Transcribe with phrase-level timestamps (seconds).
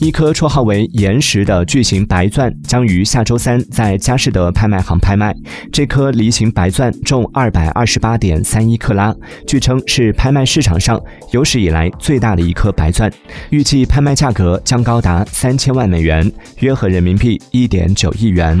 [0.00, 5.34] 一颗绰号为岩石的巨型白钻将于下周三在佳士得拍卖行拍卖。
[5.72, 9.14] 这颗梨形白钻重二百二十八点三一克拉
[9.46, 11.00] 据称是拍卖市场上
[11.32, 13.10] 有史以来最大的一颗白钻
[13.50, 18.58] 预计拍卖价格将高达三千万美元约合人民币一点九亿元。